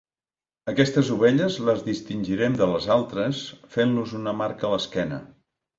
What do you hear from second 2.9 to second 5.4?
altres fent-los una marca a l'esquena.